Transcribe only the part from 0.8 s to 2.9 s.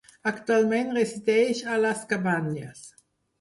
resideix a Les Cabanyes.